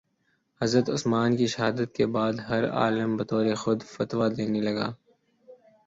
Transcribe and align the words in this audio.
حضرت 0.61 0.89
عثمان 0.89 1.29
کی 1.37 1.47
شہادت 1.47 1.89
کے 1.95 2.05
بعد 2.15 2.33
ہر 2.49 2.63
عالم 2.71 3.11
بطورِ 3.17 3.55
خود 3.57 3.79
فتویٰ 3.93 4.29
دینے 4.37 4.61
لگا 4.61 4.87